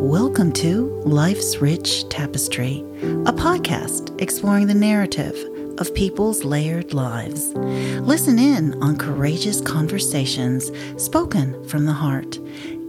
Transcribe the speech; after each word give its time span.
Welcome 0.00 0.52
to 0.52 1.02
Life's 1.04 1.56
Rich 1.56 2.08
Tapestry, 2.08 2.84
a 3.26 3.32
podcast 3.32 4.18
exploring 4.22 4.68
the 4.68 4.74
narrative 4.74 5.36
of 5.78 5.92
people's 5.92 6.44
layered 6.44 6.94
lives. 6.94 7.48
Listen 7.54 8.38
in 8.38 8.80
on 8.80 8.96
courageous 8.96 9.60
conversations 9.60 10.70
spoken 11.02 11.68
from 11.68 11.84
the 11.84 11.92
heart. 11.92 12.38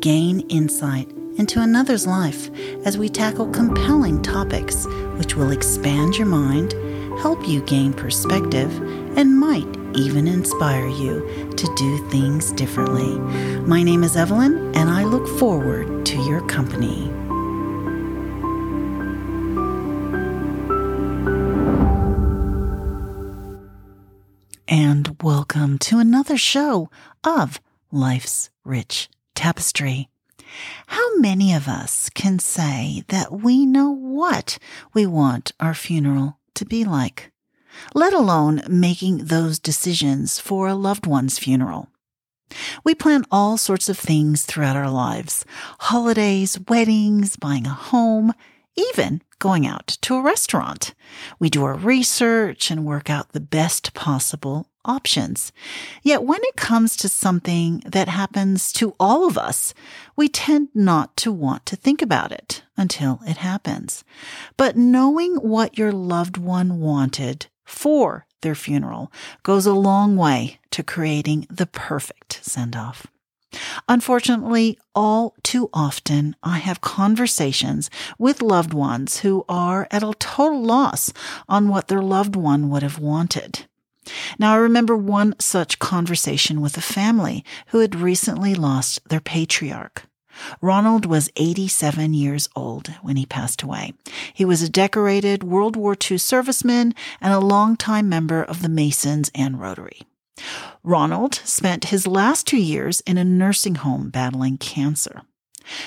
Gain 0.01 0.41
insight 0.49 1.11
into 1.37 1.61
another's 1.61 2.05
life 2.05 2.51
as 2.85 2.99
we 2.99 3.09
tackle 3.09 3.49
compelling 3.49 4.21
topics 4.21 4.85
which 5.17 5.35
will 5.35 5.49
expand 5.49 6.15
your 6.15 6.27
mind, 6.27 6.73
help 7.21 7.47
you 7.47 7.63
gain 7.63 7.91
perspective, 7.91 8.71
and 9.17 9.39
might 9.39 9.78
even 9.95 10.27
inspire 10.27 10.87
you 10.87 11.53
to 11.55 11.75
do 11.75 12.09
things 12.09 12.51
differently. 12.53 13.17
My 13.61 13.83
name 13.83 14.03
is 14.03 14.15
Evelyn, 14.15 14.75
and 14.75 14.89
I 14.89 15.03
look 15.03 15.27
forward 15.39 16.05
to 16.05 16.17
your 16.23 16.45
company. 16.47 17.09
And 24.67 25.15
welcome 25.21 25.77
to 25.79 25.99
another 25.99 26.37
show 26.37 26.89
of 27.23 27.59
Life's 27.91 28.49
Rich 28.63 29.09
Tapestry. 29.33 30.09
How 30.87 31.17
many 31.17 31.53
of 31.53 31.67
us 31.67 32.09
can 32.09 32.39
say 32.39 33.03
that 33.07 33.31
we 33.31 33.65
know 33.65 33.89
what 33.91 34.57
we 34.93 35.05
want 35.05 35.51
our 35.59 35.73
funeral 35.73 36.37
to 36.55 36.65
be 36.65 36.83
like? 36.83 37.31
Let 37.93 38.13
alone 38.13 38.61
making 38.67 39.25
those 39.25 39.59
decisions 39.59 40.39
for 40.39 40.67
a 40.67 40.75
loved 40.75 41.05
one's 41.05 41.39
funeral. 41.39 41.89
We 42.83 42.95
plan 42.95 43.25
all 43.31 43.57
sorts 43.57 43.89
of 43.89 43.97
things 43.97 44.45
throughout 44.45 44.75
our 44.75 44.89
lives 44.89 45.45
holidays, 45.79 46.59
weddings, 46.67 47.35
buying 47.35 47.67
a 47.67 47.69
home, 47.69 48.33
even 48.75 49.21
going 49.39 49.65
out 49.65 49.87
to 50.01 50.15
a 50.15 50.21
restaurant. 50.21 50.93
We 51.39 51.49
do 51.49 51.63
our 51.63 51.75
research 51.75 52.69
and 52.71 52.85
work 52.85 53.09
out 53.09 53.31
the 53.31 53.39
best 53.39 53.93
possible 53.93 54.67
options. 54.85 55.51
Yet 56.03 56.23
when 56.23 56.39
it 56.43 56.55
comes 56.55 56.95
to 56.97 57.09
something 57.09 57.81
that 57.85 58.07
happens 58.07 58.71
to 58.73 58.95
all 58.99 59.27
of 59.27 59.37
us, 59.37 59.73
we 60.15 60.27
tend 60.27 60.69
not 60.73 61.15
to 61.17 61.31
want 61.31 61.65
to 61.67 61.75
think 61.75 62.01
about 62.01 62.31
it 62.31 62.63
until 62.77 63.19
it 63.25 63.37
happens. 63.37 64.03
But 64.57 64.77
knowing 64.77 65.35
what 65.35 65.77
your 65.77 65.91
loved 65.91 66.37
one 66.37 66.79
wanted 66.79 67.47
for 67.69 68.25
their 68.41 68.55
funeral 68.55 69.11
goes 69.43 69.65
a 69.65 69.73
long 69.73 70.15
way 70.15 70.59
to 70.71 70.83
creating 70.83 71.45
the 71.49 71.65
perfect 71.65 72.39
send 72.41 72.75
off. 72.75 73.07
Unfortunately, 73.87 74.77
all 74.93 75.35
too 75.43 75.69
often 75.73 76.35
I 76.43 76.59
have 76.59 76.81
conversations 76.81 77.89
with 78.17 78.41
loved 78.41 78.73
ones 78.73 79.19
who 79.19 79.43
are 79.49 79.87
at 79.91 80.03
a 80.03 80.13
total 80.19 80.61
loss 80.63 81.11
on 81.47 81.69
what 81.69 81.87
their 81.87 82.01
loved 82.01 82.35
one 82.35 82.69
would 82.69 82.83
have 82.83 82.99
wanted. 82.99 83.65
Now, 84.37 84.53
I 84.53 84.57
remember 84.57 84.95
one 84.95 85.35
such 85.39 85.79
conversation 85.79 86.61
with 86.61 86.77
a 86.77 86.81
family 86.81 87.43
who 87.67 87.79
had 87.79 87.95
recently 87.95 88.55
lost 88.55 89.07
their 89.09 89.21
patriarch. 89.21 90.08
Ronald 90.61 91.05
was 91.05 91.31
87 91.35 92.13
years 92.13 92.49
old 92.55 92.87
when 93.01 93.15
he 93.15 93.25
passed 93.25 93.61
away. 93.61 93.93
He 94.33 94.45
was 94.45 94.61
a 94.61 94.69
decorated 94.69 95.43
World 95.43 95.75
War 95.75 95.93
II 95.93 96.17
serviceman 96.17 96.93
and 97.21 97.33
a 97.33 97.39
longtime 97.39 98.09
member 98.09 98.43
of 98.43 98.61
the 98.61 98.69
Masons 98.69 99.31
and 99.33 99.59
Rotary. 99.59 100.01
Ronald 100.83 101.35
spent 101.35 101.85
his 101.85 102.07
last 102.07 102.47
two 102.47 102.61
years 102.61 103.01
in 103.01 103.17
a 103.17 103.25
nursing 103.25 103.75
home 103.75 104.09
battling 104.09 104.57
cancer. 104.57 105.23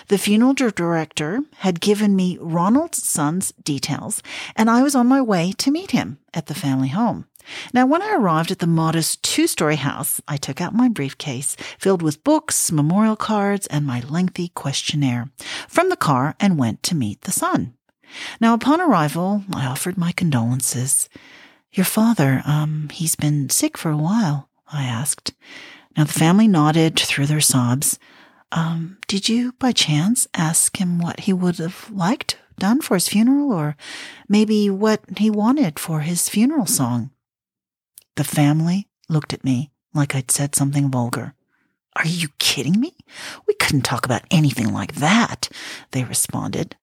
The 0.08 0.18
funeral 0.18 0.54
director 0.54 1.42
had 1.58 1.80
given 1.80 2.14
me 2.14 2.38
Ronald's 2.40 3.02
son's 3.02 3.52
details, 3.64 4.22
and 4.54 4.70
I 4.70 4.82
was 4.82 4.94
on 4.94 5.08
my 5.08 5.20
way 5.20 5.52
to 5.58 5.70
meet 5.70 5.90
him 5.90 6.18
at 6.32 6.46
the 6.46 6.54
family 6.54 6.88
home. 6.88 7.26
Now, 7.72 7.86
when 7.86 8.02
I 8.02 8.14
arrived 8.14 8.50
at 8.50 8.58
the 8.58 8.66
modest 8.66 9.22
two 9.22 9.46
story 9.46 9.76
house, 9.76 10.20
I 10.28 10.36
took 10.36 10.60
out 10.60 10.74
my 10.74 10.88
briefcase 10.88 11.56
filled 11.78 12.02
with 12.02 12.24
books, 12.24 12.72
memorial 12.72 13.16
cards, 13.16 13.66
and 13.68 13.86
my 13.86 14.00
lengthy 14.00 14.48
questionnaire 14.48 15.30
from 15.68 15.88
the 15.88 15.96
car 15.96 16.34
and 16.38 16.58
went 16.58 16.82
to 16.84 16.94
meet 16.94 17.22
the 17.22 17.32
son. 17.32 17.74
Now, 18.40 18.54
upon 18.54 18.80
arrival, 18.80 19.44
I 19.54 19.66
offered 19.66 19.96
my 19.96 20.12
condolences. 20.12 21.08
Your 21.72 21.86
father, 21.86 22.42
um, 22.44 22.90
he's 22.92 23.16
been 23.16 23.48
sick 23.48 23.78
for 23.78 23.90
a 23.90 23.96
while, 23.96 24.48
I 24.70 24.84
asked. 24.84 25.32
Now, 25.96 26.04
the 26.04 26.12
family 26.12 26.48
nodded 26.48 26.98
through 26.98 27.26
their 27.26 27.40
sobs. 27.40 27.98
Um, 28.50 28.98
did 29.08 29.28
you, 29.28 29.52
by 29.52 29.72
chance, 29.72 30.28
ask 30.34 30.76
him 30.78 30.98
what 30.98 31.20
he 31.20 31.32
would 31.32 31.56
have 31.58 31.90
liked 31.90 32.36
done 32.58 32.82
for 32.82 32.94
his 32.94 33.08
funeral, 33.08 33.52
or 33.52 33.76
maybe 34.28 34.68
what 34.68 35.00
he 35.16 35.30
wanted 35.30 35.78
for 35.78 36.00
his 36.00 36.28
funeral 36.28 36.66
song? 36.66 37.10
The 38.16 38.24
family 38.24 38.88
looked 39.08 39.32
at 39.32 39.44
me 39.44 39.70
like 39.94 40.14
I'd 40.14 40.30
said 40.30 40.54
something 40.54 40.90
vulgar. 40.90 41.34
Are 41.96 42.06
you 42.06 42.28
kidding 42.38 42.80
me? 42.80 42.96
We 43.46 43.54
couldn't 43.54 43.82
talk 43.82 44.04
about 44.04 44.24
anything 44.30 44.72
like 44.72 44.94
that, 44.96 45.48
they 45.90 46.04
responded. 46.04 46.76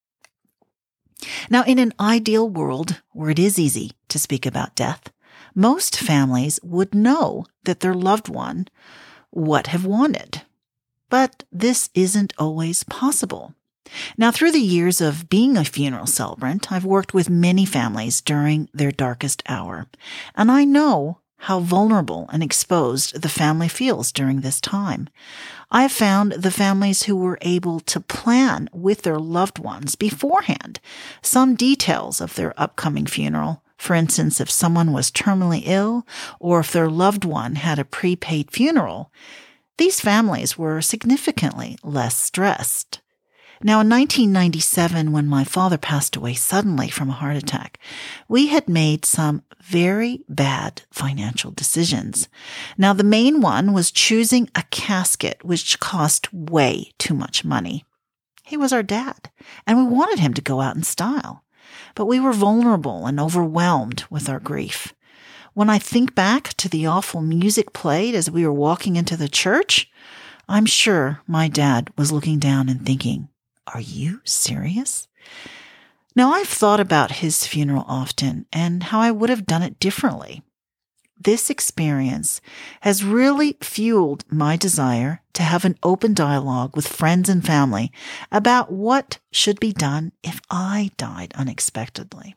Now, 1.49 1.63
in 1.63 1.79
an 1.79 1.93
ideal 1.99 2.47
world 2.47 3.01
where 3.11 3.29
it 3.29 3.39
is 3.39 3.59
easy 3.59 3.91
to 4.07 4.19
speak 4.19 4.45
about 4.45 4.75
death, 4.75 5.11
most 5.55 5.99
families 5.99 6.59
would 6.63 6.93
know 6.93 7.45
that 7.63 7.81
their 7.81 7.93
loved 7.93 8.29
one 8.29 8.67
what 9.31 9.67
have 9.67 9.85
wanted. 9.85 10.43
But 11.09 11.43
this 11.51 11.89
isn't 11.93 12.33
always 12.37 12.83
possible. 12.83 13.55
Now, 14.17 14.31
through 14.31 14.51
the 14.51 14.59
years 14.59 15.01
of 15.01 15.29
being 15.29 15.57
a 15.57 15.65
funeral 15.65 16.07
celebrant, 16.07 16.71
I've 16.71 16.85
worked 16.85 17.13
with 17.13 17.29
many 17.29 17.65
families 17.65 18.21
during 18.21 18.69
their 18.73 18.91
darkest 18.91 19.43
hour, 19.47 19.87
and 20.35 20.51
I 20.51 20.65
know 20.65 21.19
how 21.43 21.59
vulnerable 21.59 22.29
and 22.33 22.43
exposed 22.43 23.21
the 23.21 23.29
family 23.29 23.69
feels 23.69 24.11
during 24.11 24.41
this 24.41 24.59
time. 24.59 25.07
I 25.71 25.83
have 25.83 25.91
found 25.91 26.33
the 26.33 26.51
families 26.51 27.03
who 27.03 27.15
were 27.15 27.37
able 27.41 27.79
to 27.81 28.01
plan 28.01 28.69
with 28.73 29.03
their 29.03 29.19
loved 29.19 29.57
ones 29.57 29.95
beforehand 29.95 30.79
some 31.21 31.55
details 31.55 32.19
of 32.19 32.35
their 32.35 32.59
upcoming 32.59 33.05
funeral. 33.05 33.63
For 33.77 33.93
instance, 33.93 34.41
if 34.41 34.51
someone 34.51 34.91
was 34.91 35.09
terminally 35.11 35.63
ill 35.65 36.05
or 36.39 36.59
if 36.59 36.73
their 36.73 36.89
loved 36.89 37.23
one 37.23 37.55
had 37.55 37.79
a 37.79 37.85
prepaid 37.85 38.51
funeral, 38.51 39.09
these 39.77 40.01
families 40.01 40.57
were 40.57 40.81
significantly 40.81 41.77
less 41.83 42.17
stressed. 42.17 42.99
Now, 43.61 43.81
in 43.81 43.89
1997, 43.89 45.11
when 45.11 45.27
my 45.27 45.43
father 45.43 45.77
passed 45.77 46.15
away 46.15 46.33
suddenly 46.33 46.87
from 46.87 47.09
a 47.09 47.13
heart 47.13 47.35
attack, 47.35 47.77
we 48.29 48.47
had 48.47 48.69
made 48.69 49.03
some 49.03 49.43
very 49.61 50.23
bad 50.29 50.83
financial 50.91 51.51
decisions. 51.51 52.29
Now, 52.77 52.93
the 52.93 53.03
main 53.03 53.41
one 53.41 53.73
was 53.73 53.91
choosing 53.91 54.49
a 54.55 54.63
casket, 54.71 55.43
which 55.43 55.77
cost 55.81 56.33
way 56.33 56.93
too 56.97 57.13
much 57.13 57.43
money. 57.43 57.83
He 58.43 58.55
was 58.55 58.71
our 58.71 58.81
dad, 58.81 59.29
and 59.67 59.77
we 59.77 59.83
wanted 59.83 60.19
him 60.19 60.33
to 60.35 60.41
go 60.41 60.61
out 60.61 60.77
in 60.77 60.83
style. 60.83 61.43
But 61.95 62.05
we 62.05 62.17
were 62.17 62.31
vulnerable 62.31 63.05
and 63.07 63.19
overwhelmed 63.19 64.05
with 64.09 64.29
our 64.29 64.39
grief. 64.39 64.93
When 65.53 65.69
I 65.69 65.79
think 65.79 66.15
back 66.15 66.53
to 66.53 66.69
the 66.69 66.85
awful 66.85 67.21
music 67.21 67.73
played 67.73 68.15
as 68.15 68.31
we 68.31 68.45
were 68.45 68.53
walking 68.53 68.95
into 68.95 69.17
the 69.17 69.27
church, 69.27 69.91
I'm 70.47 70.65
sure 70.65 71.19
my 71.27 71.49
dad 71.49 71.89
was 71.97 72.13
looking 72.13 72.39
down 72.39 72.69
and 72.69 72.85
thinking, 72.85 73.27
are 73.73 73.81
you 73.81 74.21
serious? 74.23 75.07
Now, 76.15 76.33
I've 76.33 76.47
thought 76.47 76.79
about 76.79 77.11
his 77.23 77.45
funeral 77.45 77.85
often 77.87 78.45
and 78.51 78.83
how 78.83 78.99
I 78.99 79.11
would 79.11 79.29
have 79.29 79.45
done 79.45 79.61
it 79.63 79.79
differently. 79.79 80.41
This 81.21 81.49
experience 81.49 82.39
has 82.81 83.03
really 83.03 83.57
fueled 83.61 84.23
my 84.31 84.55
desire 84.55 85.21
to 85.33 85.43
have 85.43 85.65
an 85.65 85.77
open 85.83 86.13
dialogue 86.13 86.75
with 86.75 86.87
friends 86.87 87.27
and 87.27 87.45
family 87.45 87.91
about 88.31 88.71
what 88.71 89.19
should 89.31 89.59
be 89.59 89.73
done 89.73 90.13
if 90.23 90.39
I 90.49 90.91
died 90.97 91.33
unexpectedly. 91.35 92.35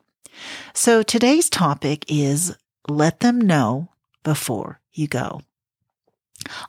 So 0.73 1.01
today's 1.01 1.49
topic 1.49 2.05
is 2.09 2.55
let 2.89 3.21
them 3.21 3.39
know 3.39 3.89
before 4.23 4.81
you 4.91 5.07
go. 5.07 5.41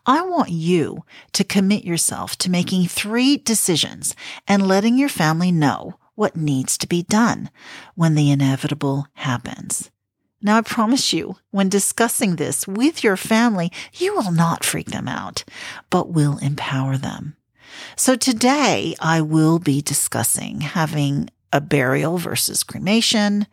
I 0.07 0.23
want 0.23 0.51
you 0.51 1.05
to 1.33 1.45
commit 1.45 1.85
yourself 1.85 2.37
to 2.39 2.51
making 2.51 2.89
three 2.89 3.37
decisions 3.37 4.15
and 4.47 4.67
letting 4.67 4.99
your 4.99 5.09
family 5.09 5.53
know 5.53 5.95
what 6.15 6.37
needs 6.37 6.79
to 6.79 6.87
be 6.87 7.03
done 7.03 7.51
when 7.95 8.15
the 8.15 8.31
inevitable 8.31 9.07
happens. 9.15 9.91
Now, 10.41 10.59
I 10.59 10.61
promise 10.61 11.13
you, 11.13 11.37
when 11.51 11.71
discussing 11.71 12.37
this 12.37 12.69
with 12.69 13.03
your 13.03 13.17
family, 13.17 13.73
you 13.95 14.15
will 14.15 14.31
not 14.31 14.63
freak 14.63 14.91
them 14.91 15.09
out, 15.09 15.43
but 15.89 16.11
will 16.11 16.39
empower 16.39 16.99
them. 16.99 17.37
So 17.97 18.15
today 18.15 18.95
I 19.01 19.21
will 19.23 19.59
be 19.59 19.81
discussing 19.81 20.61
having 20.61 21.31
a 21.53 21.61
burial 21.61 22.19
versus 22.19 22.63
cremation, 22.63 23.47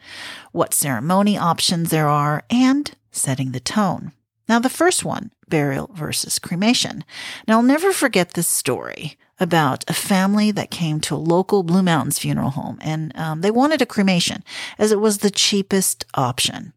what 0.51 0.73
ceremony 0.73 1.37
options 1.37 1.91
there 1.91 2.07
are, 2.09 2.43
and 2.49 2.91
setting 3.11 3.51
the 3.51 3.59
tone. 3.59 4.11
Now, 4.49 4.59
the 4.59 4.69
first 4.69 5.05
one, 5.05 5.31
burial 5.51 5.91
versus 5.93 6.39
cremation. 6.39 7.03
Now, 7.47 7.57
I'll 7.57 7.63
never 7.63 7.91
forget 7.93 8.33
this 8.33 8.47
story. 8.47 9.17
about 9.39 9.83
a 9.87 9.93
family 9.93 10.51
that 10.51 10.69
came 10.69 10.99
to 11.01 11.15
a 11.15 11.27
local 11.35 11.63
Blue 11.63 11.81
Mountains 11.81 12.19
funeral 12.19 12.51
home 12.51 12.77
and 12.79 13.11
um, 13.17 13.41
they 13.41 13.49
wanted 13.49 13.81
a 13.81 13.87
cremation 13.87 14.43
as 14.77 14.91
it 14.91 14.99
was 14.99 15.17
the 15.17 15.31
cheapest 15.31 16.05
option. 16.13 16.73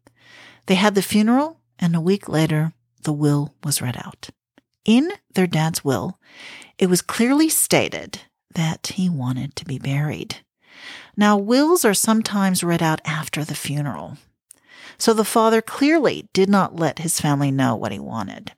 They 0.65 0.73
had 0.73 0.95
the 0.95 1.03
funeral 1.03 1.59
and 1.77 1.95
a 1.95 2.01
week 2.01 2.27
later, 2.27 2.73
the 3.03 3.13
will 3.13 3.53
was 3.63 3.83
read 3.83 3.97
out. 3.97 4.29
In 4.83 5.11
their 5.35 5.45
dad's 5.45 5.85
will, 5.85 6.19
it 6.79 6.87
was 6.89 7.03
clearly 7.03 7.49
stated 7.49 8.21
that 8.55 8.87
he 8.95 9.09
wanted 9.09 9.55
to 9.57 9.65
be 9.65 9.77
buried. 9.77 10.37
Now, 11.15 11.37
wills 11.37 11.85
are 11.85 11.93
sometimes 11.93 12.63
read 12.63 12.81
out 12.81 13.01
after 13.05 13.43
the 13.43 13.55
funeral. 13.55 14.17
So 14.97 15.13
the 15.13 15.23
father 15.23 15.61
clearly 15.61 16.29
did 16.33 16.49
not 16.49 16.75
let 16.75 16.99
his 16.99 17.21
family 17.21 17.51
know 17.51 17.75
what 17.75 17.91
he 17.91 17.99
wanted. 17.99 18.53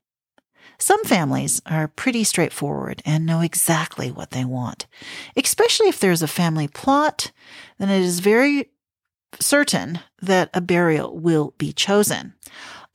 Some 0.79 1.03
families 1.06 1.62
are 1.65 1.88
pretty 1.88 2.24
straightforward 2.24 3.01
and 3.06 3.25
know 3.25 3.41
exactly 3.41 4.12
what 4.12 4.31
they 4.31 4.45
want. 4.45 4.85
Especially 5.35 5.88
if 5.88 6.00
there's 6.00 6.21
a 6.21 6.27
family 6.27 6.68
plot, 6.68 7.31
then 7.79 7.89
it 7.89 8.01
is 8.01 8.19
very 8.19 8.69
certain 9.39 10.00
that 10.21 10.50
a 10.53 10.62
burial 10.62 11.18
will 11.18 11.53
be 11.57 11.74
chosen. 11.74 12.33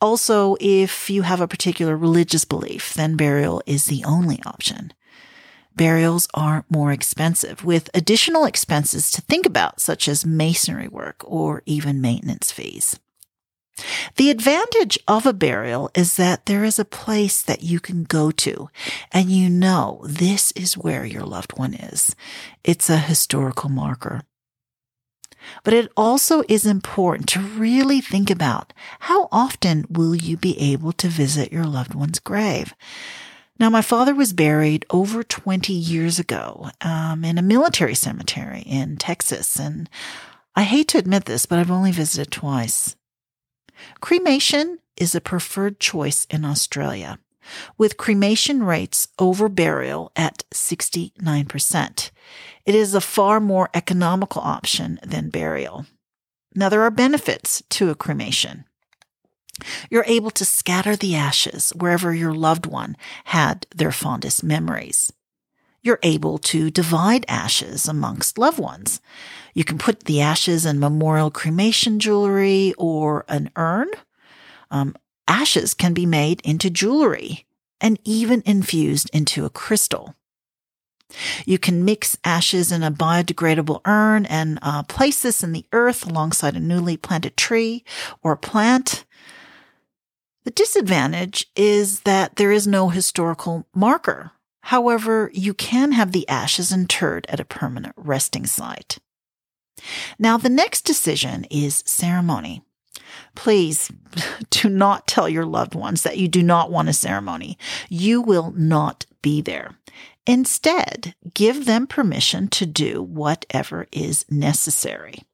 Also, 0.00 0.56
if 0.60 1.10
you 1.10 1.22
have 1.22 1.40
a 1.40 1.48
particular 1.48 1.96
religious 1.96 2.44
belief, 2.44 2.94
then 2.94 3.16
burial 3.16 3.62
is 3.66 3.86
the 3.86 4.04
only 4.04 4.40
option. 4.44 4.92
Burials 5.74 6.28
are 6.34 6.64
more 6.68 6.92
expensive, 6.92 7.64
with 7.64 7.88
additional 7.94 8.44
expenses 8.44 9.10
to 9.12 9.22
think 9.22 9.46
about, 9.46 9.80
such 9.80 10.06
as 10.06 10.26
masonry 10.26 10.88
work 10.88 11.22
or 11.24 11.62
even 11.66 12.00
maintenance 12.00 12.52
fees. 12.52 12.98
The 14.16 14.30
advantage 14.30 14.98
of 15.08 15.26
a 15.26 15.32
burial 15.32 15.90
is 15.94 16.16
that 16.16 16.46
there 16.46 16.64
is 16.64 16.78
a 16.78 16.84
place 16.84 17.42
that 17.42 17.62
you 17.62 17.80
can 17.80 18.04
go 18.04 18.30
to 18.30 18.68
and 19.10 19.30
you 19.30 19.48
know 19.48 20.02
this 20.06 20.52
is 20.52 20.76
where 20.76 21.04
your 21.04 21.24
loved 21.24 21.58
one 21.58 21.74
is. 21.74 22.14
It's 22.62 22.90
a 22.90 22.98
historical 22.98 23.70
marker. 23.70 24.22
But 25.64 25.74
it 25.74 25.90
also 25.96 26.42
is 26.48 26.66
important 26.66 27.28
to 27.30 27.40
really 27.40 28.00
think 28.00 28.30
about 28.30 28.72
how 29.00 29.28
often 29.32 29.86
will 29.88 30.14
you 30.14 30.36
be 30.36 30.58
able 30.60 30.92
to 30.92 31.08
visit 31.08 31.52
your 31.52 31.64
loved 31.64 31.94
one's 31.94 32.20
grave? 32.20 32.74
Now, 33.58 33.70
my 33.70 33.82
father 33.82 34.14
was 34.14 34.32
buried 34.32 34.86
over 34.90 35.22
20 35.22 35.72
years 35.72 36.18
ago 36.18 36.70
um, 36.80 37.24
in 37.24 37.38
a 37.38 37.42
military 37.42 37.94
cemetery 37.94 38.62
in 38.62 38.96
Texas, 38.96 39.58
and 39.58 39.88
I 40.56 40.62
hate 40.62 40.88
to 40.88 40.98
admit 40.98 41.26
this, 41.26 41.46
but 41.46 41.58
I've 41.58 41.70
only 41.70 41.92
visited 41.92 42.32
twice. 42.32 42.96
Cremation 44.00 44.78
is 44.96 45.14
a 45.14 45.20
preferred 45.20 45.80
choice 45.80 46.26
in 46.30 46.44
Australia, 46.44 47.18
with 47.76 47.96
cremation 47.96 48.62
rates 48.62 49.08
over 49.18 49.48
burial 49.48 50.12
at 50.16 50.44
69%. 50.52 52.10
It 52.64 52.74
is 52.74 52.94
a 52.94 53.00
far 53.00 53.40
more 53.40 53.68
economical 53.74 54.42
option 54.42 55.00
than 55.02 55.30
burial. 55.30 55.86
Now, 56.54 56.68
there 56.68 56.82
are 56.82 56.90
benefits 56.90 57.62
to 57.70 57.90
a 57.90 57.94
cremation. 57.94 58.64
You're 59.90 60.04
able 60.06 60.30
to 60.32 60.44
scatter 60.44 60.96
the 60.96 61.14
ashes 61.14 61.70
wherever 61.70 62.14
your 62.14 62.34
loved 62.34 62.66
one 62.66 62.96
had 63.24 63.66
their 63.74 63.92
fondest 63.92 64.42
memories. 64.42 65.12
You're 65.82 65.98
able 66.02 66.38
to 66.38 66.70
divide 66.70 67.24
ashes 67.28 67.88
amongst 67.88 68.38
loved 68.38 68.58
ones. 68.58 69.00
You 69.52 69.64
can 69.64 69.78
put 69.78 70.04
the 70.04 70.20
ashes 70.20 70.64
in 70.64 70.78
memorial 70.78 71.30
cremation 71.30 71.98
jewelry 71.98 72.72
or 72.78 73.24
an 73.28 73.50
urn. 73.56 73.88
Um, 74.70 74.94
ashes 75.26 75.74
can 75.74 75.92
be 75.92 76.06
made 76.06 76.40
into 76.42 76.70
jewelry 76.70 77.46
and 77.80 77.98
even 78.04 78.42
infused 78.46 79.10
into 79.12 79.44
a 79.44 79.50
crystal. 79.50 80.14
You 81.44 81.58
can 81.58 81.84
mix 81.84 82.16
ashes 82.24 82.72
in 82.72 82.82
a 82.82 82.90
biodegradable 82.90 83.80
urn 83.84 84.24
and 84.26 84.58
uh, 84.62 84.84
place 84.84 85.22
this 85.22 85.42
in 85.42 85.52
the 85.52 85.66
earth 85.72 86.06
alongside 86.06 86.56
a 86.56 86.60
newly 86.60 86.96
planted 86.96 87.36
tree 87.36 87.84
or 88.22 88.36
plant. 88.36 89.04
The 90.44 90.50
disadvantage 90.50 91.46
is 91.54 92.00
that 92.00 92.36
there 92.36 92.50
is 92.50 92.66
no 92.66 92.88
historical 92.88 93.66
marker. 93.74 94.32
However, 94.62 95.30
you 95.34 95.54
can 95.54 95.92
have 95.92 96.12
the 96.12 96.28
ashes 96.28 96.72
interred 96.72 97.26
at 97.28 97.40
a 97.40 97.44
permanent 97.44 97.94
resting 97.96 98.46
site. 98.46 98.98
Now, 100.18 100.36
the 100.36 100.48
next 100.48 100.82
decision 100.82 101.44
is 101.50 101.82
ceremony. 101.86 102.62
Please 103.34 103.90
do 104.50 104.68
not 104.68 105.06
tell 105.06 105.28
your 105.28 105.44
loved 105.44 105.74
ones 105.74 106.02
that 106.02 106.18
you 106.18 106.28
do 106.28 106.42
not 106.42 106.70
want 106.70 106.88
a 106.88 106.92
ceremony. 106.92 107.58
You 107.88 108.20
will 108.22 108.52
not 108.56 109.06
be 109.20 109.40
there. 109.40 109.76
Instead, 110.26 111.14
give 111.34 111.66
them 111.66 111.86
permission 111.86 112.48
to 112.48 112.64
do 112.64 113.02
whatever 113.02 113.88
is 113.90 114.24
necessary. 114.30 115.24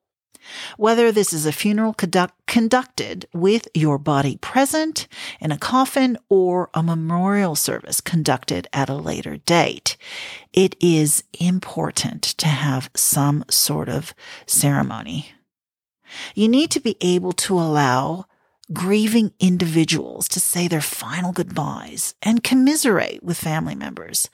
Whether 0.76 1.12
this 1.12 1.32
is 1.32 1.46
a 1.46 1.52
funeral 1.52 1.94
conduct- 1.94 2.46
conducted 2.46 3.26
with 3.32 3.68
your 3.74 3.98
body 3.98 4.36
present 4.36 5.06
in 5.40 5.52
a 5.52 5.58
coffin 5.58 6.16
or 6.28 6.70
a 6.74 6.82
memorial 6.82 7.54
service 7.54 8.00
conducted 8.00 8.66
at 8.72 8.88
a 8.88 8.94
later 8.94 9.36
date, 9.38 9.96
it 10.52 10.76
is 10.80 11.24
important 11.38 12.22
to 12.22 12.48
have 12.48 12.90
some 12.94 13.44
sort 13.50 13.88
of 13.88 14.14
ceremony. 14.46 15.32
You 16.34 16.48
need 16.48 16.70
to 16.72 16.80
be 16.80 16.96
able 17.00 17.32
to 17.32 17.58
allow 17.58 18.26
grieving 18.72 19.32
individuals 19.40 20.28
to 20.28 20.40
say 20.40 20.68
their 20.68 20.80
final 20.80 21.32
goodbyes 21.32 22.14
and 22.22 22.44
commiserate 22.44 23.22
with 23.22 23.38
family 23.38 23.74
members. 23.74 24.28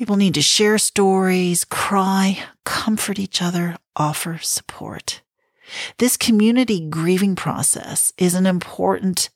People 0.00 0.16
need 0.16 0.32
to 0.32 0.40
share 0.40 0.78
stories, 0.78 1.66
cry, 1.66 2.38
comfort 2.64 3.18
each 3.18 3.42
other, 3.42 3.76
offer 3.94 4.38
support. 4.40 5.20
This 5.98 6.16
community 6.16 6.80
grieving 6.80 7.36
process 7.36 8.14
is 8.16 8.32
an 8.32 8.46
important 8.46 9.28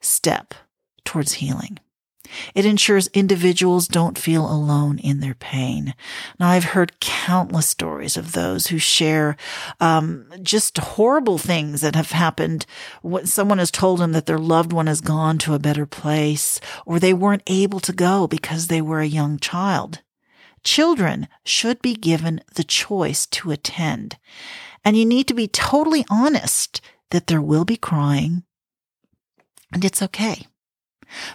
step 0.00 0.54
towards 1.04 1.34
healing. 1.34 1.78
It 2.52 2.66
ensures 2.66 3.06
individuals 3.14 3.86
don't 3.86 4.18
feel 4.18 4.44
alone 4.44 4.98
in 4.98 5.20
their 5.20 5.36
pain. 5.36 5.94
Now, 6.40 6.48
I've 6.48 6.74
heard 6.74 6.98
countless 6.98 7.68
stories 7.68 8.16
of 8.16 8.32
those 8.32 8.66
who 8.66 8.78
share 8.78 9.36
um, 9.78 10.26
just 10.42 10.78
horrible 10.78 11.38
things 11.38 11.80
that 11.82 11.94
have 11.94 12.10
happened. 12.10 12.66
When 13.02 13.26
someone 13.26 13.58
has 13.58 13.70
told 13.70 14.00
them 14.00 14.10
that 14.12 14.26
their 14.26 14.36
loved 14.36 14.72
one 14.72 14.88
has 14.88 15.00
gone 15.00 15.38
to 15.38 15.54
a 15.54 15.60
better 15.60 15.86
place, 15.86 16.60
or 16.84 16.98
they 16.98 17.14
weren't 17.14 17.44
able 17.46 17.78
to 17.78 17.92
go 17.92 18.26
because 18.26 18.66
they 18.66 18.82
were 18.82 19.00
a 19.00 19.06
young 19.06 19.38
child. 19.38 20.00
Children 20.68 21.28
should 21.46 21.80
be 21.80 21.94
given 21.94 22.42
the 22.54 22.62
choice 22.62 23.24
to 23.28 23.50
attend. 23.50 24.18
And 24.84 24.98
you 24.98 25.06
need 25.06 25.26
to 25.28 25.32
be 25.34 25.48
totally 25.48 26.04
honest 26.10 26.82
that 27.10 27.26
there 27.26 27.40
will 27.40 27.64
be 27.64 27.78
crying 27.78 28.42
and 29.72 29.82
it's 29.82 30.02
okay. 30.02 30.46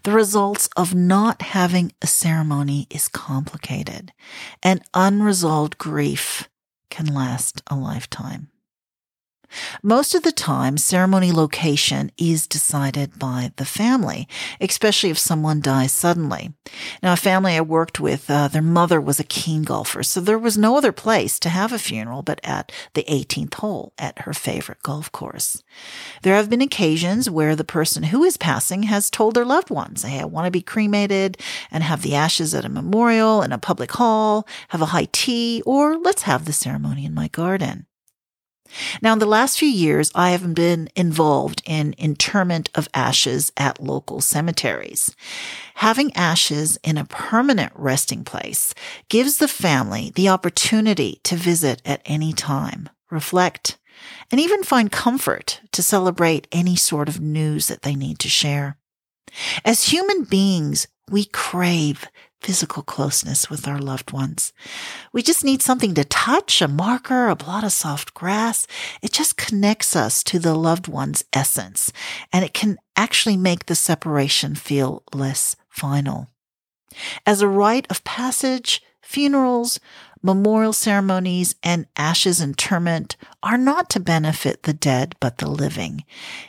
The 0.03 0.11
results 0.11 0.69
of 0.77 0.93
not 0.93 1.41
having 1.41 1.93
a 1.99 2.05
ceremony 2.05 2.85
is 2.91 3.07
complicated, 3.07 4.13
and 4.61 4.83
unresolved 4.93 5.79
grief 5.79 6.47
can 6.91 7.07
last 7.07 7.63
a 7.65 7.75
lifetime. 7.75 8.49
Most 9.81 10.15
of 10.15 10.23
the 10.23 10.31
time, 10.31 10.77
ceremony 10.77 11.31
location 11.31 12.11
is 12.17 12.47
decided 12.47 13.19
by 13.19 13.51
the 13.57 13.65
family, 13.65 14.27
especially 14.59 15.09
if 15.09 15.17
someone 15.17 15.61
dies 15.61 15.91
suddenly. 15.91 16.53
Now, 17.01 17.13
a 17.13 17.17
family 17.17 17.55
I 17.55 17.61
worked 17.61 17.99
with, 17.99 18.29
uh, 18.29 18.47
their 18.47 18.61
mother 18.61 18.99
was 18.99 19.19
a 19.19 19.23
keen 19.23 19.63
golfer, 19.63 20.03
so 20.03 20.19
there 20.19 20.39
was 20.39 20.57
no 20.57 20.77
other 20.77 20.91
place 20.91 21.39
to 21.39 21.49
have 21.49 21.71
a 21.71 21.79
funeral 21.79 22.21
but 22.21 22.39
at 22.43 22.71
the 22.93 23.03
18th 23.03 23.55
hole 23.55 23.93
at 23.97 24.19
her 24.19 24.33
favorite 24.33 24.81
golf 24.83 25.11
course. 25.11 25.63
There 26.21 26.35
have 26.35 26.49
been 26.49 26.61
occasions 26.61 27.29
where 27.29 27.55
the 27.55 27.63
person 27.63 28.03
who 28.03 28.23
is 28.23 28.37
passing 28.37 28.83
has 28.83 29.09
told 29.09 29.35
their 29.35 29.45
loved 29.45 29.69
ones, 29.69 30.03
hey, 30.03 30.19
I 30.19 30.25
want 30.25 30.45
to 30.45 30.51
be 30.51 30.61
cremated 30.61 31.37
and 31.71 31.83
have 31.83 32.01
the 32.01 32.15
ashes 32.15 32.53
at 32.53 32.65
a 32.65 32.69
memorial 32.69 33.41
in 33.41 33.51
a 33.51 33.57
public 33.57 33.91
hall, 33.91 34.47
have 34.69 34.81
a 34.81 34.87
high 34.87 35.07
tea, 35.11 35.61
or 35.65 35.97
let's 35.97 36.23
have 36.23 36.45
the 36.45 36.53
ceremony 36.53 37.05
in 37.05 37.13
my 37.13 37.27
garden. 37.27 37.85
Now, 39.01 39.13
in 39.13 39.19
the 39.19 39.25
last 39.25 39.59
few 39.59 39.67
years, 39.67 40.11
I 40.15 40.31
have 40.31 40.53
been 40.53 40.89
involved 40.95 41.61
in 41.65 41.93
interment 41.93 42.69
of 42.75 42.89
ashes 42.93 43.51
at 43.57 43.81
local 43.81 44.21
cemeteries. 44.21 45.15
Having 45.75 46.15
ashes 46.15 46.77
in 46.83 46.97
a 46.97 47.05
permanent 47.05 47.71
resting 47.75 48.23
place 48.23 48.73
gives 49.09 49.37
the 49.37 49.47
family 49.47 50.11
the 50.15 50.29
opportunity 50.29 51.19
to 51.23 51.35
visit 51.35 51.81
at 51.85 52.01
any 52.05 52.33
time, 52.33 52.89
reflect, 53.09 53.77
and 54.31 54.39
even 54.39 54.63
find 54.63 54.91
comfort 54.91 55.61
to 55.71 55.83
celebrate 55.83 56.47
any 56.51 56.75
sort 56.75 57.09
of 57.09 57.21
news 57.21 57.67
that 57.67 57.83
they 57.83 57.95
need 57.95 58.19
to 58.19 58.29
share. 58.29 58.77
As 59.65 59.85
human 59.85 60.23
beings, 60.23 60.87
we 61.09 61.25
crave 61.25 62.07
physical 62.43 62.83
closeness 62.83 63.49
with 63.49 63.67
our 63.67 63.79
loved 63.79 64.11
ones. 64.11 64.53
We 65.11 65.23
just 65.23 65.43
need 65.43 65.61
something 65.61 65.93
to 65.95 66.03
touch, 66.03 66.61
a 66.61 66.67
marker, 66.67 67.29
a 67.29 67.35
blot 67.35 67.63
of 67.63 67.71
soft 67.71 68.13
grass. 68.13 68.67
It 69.01 69.11
just 69.11 69.37
connects 69.37 69.95
us 69.95 70.23
to 70.25 70.39
the 70.39 70.53
loved 70.53 70.87
one's 70.87 71.23
essence, 71.33 71.91
and 72.31 72.45
it 72.45 72.53
can 72.53 72.77
actually 72.95 73.37
make 73.37 73.65
the 73.65 73.75
separation 73.75 74.55
feel 74.55 75.03
less 75.13 75.55
final. 75.69 76.27
As 77.25 77.41
a 77.41 77.47
rite 77.47 77.87
of 77.89 78.03
passage, 78.03 78.81
Funerals, 79.03 79.79
memorial 80.23 80.73
ceremonies, 80.73 81.55
and 81.61 81.85
ashes 81.95 82.41
interment 82.41 83.17
are 83.43 83.57
not 83.57 83.89
to 83.91 83.99
benefit 83.99 84.63
the 84.63 84.73
dead, 84.73 85.15
but 85.19 85.37
the 85.37 85.49
living. 85.49 86.03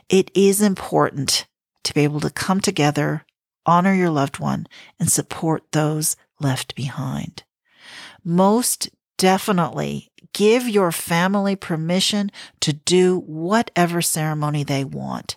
It 0.08 0.30
is 0.34 0.62
important 0.62 1.46
to 1.82 1.92
be 1.92 2.02
able 2.04 2.20
to 2.20 2.30
come 2.30 2.60
together, 2.60 3.26
honor 3.66 3.94
your 3.94 4.10
loved 4.10 4.38
one, 4.38 4.66
and 4.98 5.10
support 5.10 5.72
those 5.72 6.16
left 6.40 6.74
behind. 6.74 7.44
Most 8.24 8.90
definitely 9.18 10.10
give 10.32 10.68
your 10.68 10.92
family 10.92 11.56
permission 11.56 12.30
to 12.60 12.72
do 12.72 13.20
whatever 13.20 14.02
ceremony 14.02 14.64
they 14.64 14.84
want. 14.84 15.36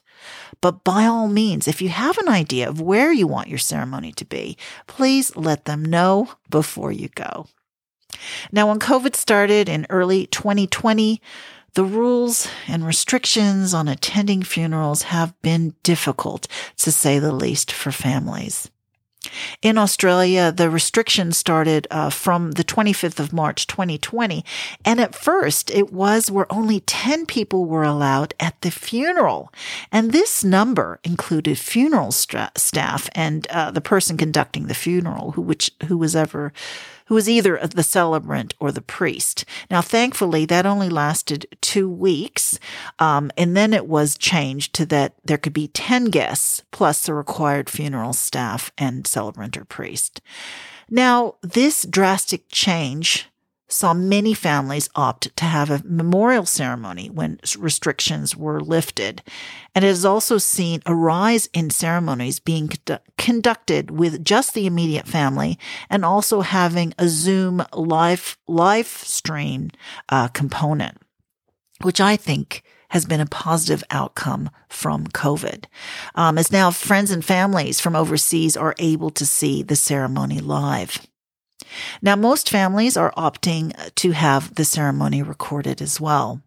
But 0.62 0.84
by 0.84 1.05
all 1.05 1.27
means, 1.27 1.67
if 1.67 1.81
you 1.81 1.89
have 1.89 2.17
an 2.17 2.27
idea 2.27 2.67
of 2.67 2.81
where 2.81 3.12
you 3.13 3.27
want 3.27 3.50
your 3.50 3.60
ceremony 3.60 4.12
to 4.13 4.25
be, 4.25 4.57
please 4.88 5.36
let 5.36 5.65
them 5.65 5.86
know 5.86 6.31
before 6.50 6.91
you 6.91 7.10
go. 7.10 7.48
Now, 8.51 8.67
when 8.67 8.79
COVID 8.79 9.15
started 9.15 9.69
in 9.69 9.86
early 9.89 10.25
2020, 10.27 11.22
the 11.74 11.86
rules 11.86 12.47
and 12.67 12.86
restrictions 12.86 13.74
on 13.74 13.88
attending 13.88 14.43
funerals 14.43 15.03
have 15.03 15.39
been 15.41 15.75
difficult, 15.83 16.47
to 16.77 16.91
say 16.91 17.19
the 17.19 17.31
least, 17.31 17.71
for 17.71 17.91
families. 17.91 18.69
In 19.62 19.77
Australia, 19.77 20.51
the 20.51 20.69
restrictions 20.69 21.38
started 21.38 21.88
uh, 21.91 22.09
from 22.09 22.51
the 22.51 22.63
25th 22.63 23.19
of 23.19 23.33
March 23.33 23.67
2020. 23.67 24.43
And 24.86 25.00
at 25.00 25.15
first, 25.15 25.69
it 25.71 25.91
was 25.91 26.31
where 26.31 26.51
only 26.51 26.81
10 26.81 27.25
people 27.25 27.65
were 27.65 27.83
allowed 27.83 28.33
at 28.39 28.62
the 28.62 28.71
funeral. 28.71 29.51
And 29.91 30.12
this 30.12 30.43
number 30.43 31.00
included 31.03 31.57
funeral 31.57 32.12
stra- 32.12 32.51
staff 32.55 33.09
and 33.13 33.47
uh, 33.47 33.71
the 33.71 33.81
person 33.81 34.17
conducting 34.17 34.67
the 34.67 34.74
funeral, 34.74 35.31
who, 35.31 35.41
which, 35.41 35.71
who 35.88 35.97
was 35.97 36.15
ever 36.15 36.53
who 37.07 37.15
was 37.15 37.29
either 37.29 37.59
the 37.63 37.83
celebrant 37.83 38.53
or 38.59 38.71
the 38.71 38.81
priest. 38.81 39.45
Now, 39.69 39.81
thankfully, 39.81 40.45
that 40.45 40.65
only 40.65 40.89
lasted 40.89 41.45
two 41.61 41.89
weeks. 41.89 42.59
Um, 42.99 43.31
and 43.37 43.55
then 43.55 43.73
it 43.73 43.87
was 43.87 44.17
changed 44.17 44.73
to 44.75 44.85
that 44.87 45.15
there 45.25 45.37
could 45.37 45.53
be 45.53 45.67
10 45.69 46.05
guests 46.05 46.63
plus 46.71 47.05
the 47.05 47.13
required 47.13 47.69
funeral 47.69 48.13
staff 48.13 48.71
and 48.77 49.07
celebrant 49.07 49.57
or 49.57 49.65
priest. 49.65 50.21
Now, 50.89 51.35
this 51.41 51.83
drastic 51.83 52.49
change 52.49 53.27
saw 53.67 53.93
many 53.93 54.33
families 54.33 54.89
opt 54.95 55.36
to 55.36 55.45
have 55.45 55.69
a 55.69 55.81
memorial 55.83 56.45
ceremony 56.45 57.09
when 57.09 57.39
restrictions 57.57 58.36
were 58.36 58.62
lifted. 58.62 59.21
And 59.75 59.83
it 59.83 59.89
has 59.89 60.05
also 60.05 60.38
seen 60.38 60.81
a 60.86 60.95
rise 60.95 61.50
in 61.53 61.69
ceremonies 61.69 62.39
being 62.39 62.69
conducted 63.17 63.91
with 63.91 64.24
just 64.24 64.53
the 64.53 64.65
immediate 64.65 65.07
family 65.07 65.59
and 65.89 66.05
also 66.05 66.41
having 66.41 66.93
a 66.97 67.07
Zoom 67.07 67.65
live, 67.74 68.38
live 68.47 68.88
stream 68.88 69.71
uh, 70.09 70.29
component, 70.29 70.97
which 71.81 72.00
I 72.00 72.15
think 72.15 72.63
has 72.89 73.05
been 73.05 73.19
a 73.19 73.25
positive 73.25 73.83
outcome 73.91 74.50
from 74.69 75.07
COVID. 75.07 75.65
Um, 76.15 76.38
as 76.38 76.51
now 76.51 76.71
friends 76.71 77.12
and 77.12 77.24
families 77.24 77.79
from 77.79 77.95
overseas 77.95 78.55
are 78.55 78.75
able 78.79 79.09
to 79.12 79.25
see 79.25 79.62
the 79.62 79.75
ceremony 79.75 80.39
live. 80.39 81.06
Now, 82.01 82.15
most 82.15 82.50
families 82.50 82.97
are 82.97 83.13
opting 83.17 83.74
to 83.95 84.12
have 84.12 84.55
the 84.55 84.65
ceremony 84.65 85.21
recorded 85.21 85.81
as 85.81 86.00
well. 86.01 86.41